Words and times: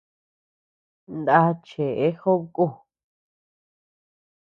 Nda 1.17 1.39
cheʼe 1.67 2.07
jobe 2.19 2.47
ku. 2.55 2.65